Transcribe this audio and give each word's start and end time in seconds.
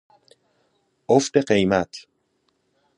افت 1.15 1.37
قیمت 1.37 1.91